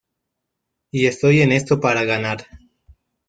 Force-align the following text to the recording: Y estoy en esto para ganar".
Y 0.91 1.05
estoy 1.05 1.41
en 1.41 1.51
esto 1.51 1.79
para 1.79 2.05
ganar". 2.05 2.47